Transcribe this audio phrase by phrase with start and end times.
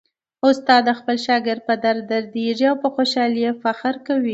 [0.47, 4.29] استاد د خپل شاګرد په درد دردیږي او په خوشالۍ یې فخر کوي.